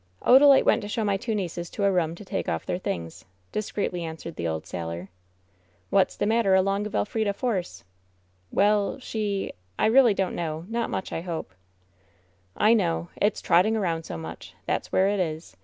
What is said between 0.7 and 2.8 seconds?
to show my two nieces to a room to take off their